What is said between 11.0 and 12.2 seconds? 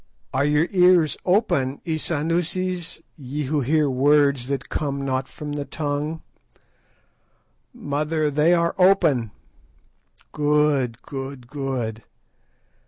good! good!